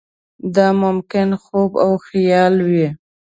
دا 0.55 0.67
ممکن 0.83 1.29
خوب 1.43 1.71
او 1.83 1.91
خیال 2.07 2.55
وي. 2.69 2.87